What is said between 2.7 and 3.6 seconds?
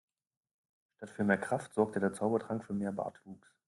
mehr Bartwuchs.